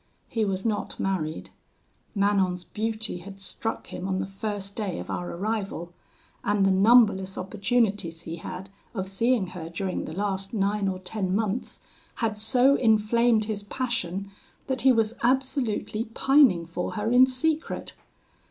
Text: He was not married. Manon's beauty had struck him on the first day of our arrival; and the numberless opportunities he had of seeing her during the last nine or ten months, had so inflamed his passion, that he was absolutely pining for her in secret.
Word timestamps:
He 0.27 0.45
was 0.45 0.65
not 0.65 0.99
married. 0.99 1.51
Manon's 2.15 2.63
beauty 2.63 3.19
had 3.19 3.39
struck 3.39 3.85
him 3.93 4.07
on 4.07 4.17
the 4.17 4.25
first 4.25 4.75
day 4.75 4.97
of 4.97 5.11
our 5.11 5.29
arrival; 5.35 5.93
and 6.43 6.65
the 6.65 6.71
numberless 6.71 7.37
opportunities 7.37 8.21
he 8.21 8.37
had 8.37 8.71
of 8.95 9.07
seeing 9.07 9.45
her 9.53 9.69
during 9.69 10.05
the 10.05 10.13
last 10.13 10.55
nine 10.55 10.87
or 10.87 10.97
ten 10.97 11.35
months, 11.35 11.81
had 12.15 12.35
so 12.35 12.73
inflamed 12.73 13.45
his 13.45 13.61
passion, 13.61 14.31
that 14.65 14.81
he 14.81 14.91
was 14.91 15.19
absolutely 15.21 16.05
pining 16.05 16.65
for 16.65 16.93
her 16.93 17.11
in 17.11 17.27
secret. 17.27 17.93